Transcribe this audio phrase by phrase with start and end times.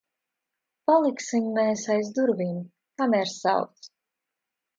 [0.91, 2.57] Paliksim mēs aiz durvīm,
[3.03, 3.93] kamēr sauc.